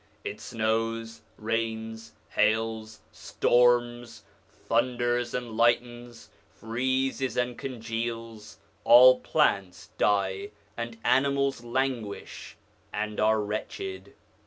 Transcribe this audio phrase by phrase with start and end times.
[0.23, 10.97] It snows, rains, hails, storms, thunders and lightens, freezes and congeals; all plants die, and
[11.03, 12.57] animals languish
[12.91, 14.13] and are wretched.